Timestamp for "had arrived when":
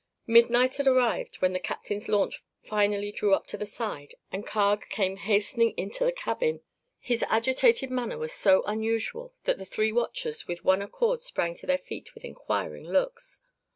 0.77-1.53